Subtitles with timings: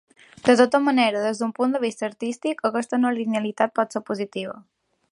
[0.45, 4.61] De tota manera, des d'un punt de vista artístic, aquesta no-linealitat pot ser positiva.